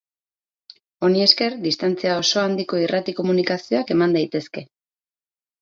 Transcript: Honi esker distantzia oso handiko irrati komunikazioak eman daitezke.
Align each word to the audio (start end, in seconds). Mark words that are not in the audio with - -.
Honi 1.07 1.21
esker 1.25 1.57
distantzia 1.65 2.15
oso 2.23 2.41
handiko 2.45 2.81
irrati 2.87 3.15
komunikazioak 3.21 3.95
eman 3.97 4.17
daitezke. 4.21 4.65